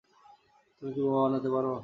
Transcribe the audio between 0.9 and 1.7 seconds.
কি বোমা বানাতে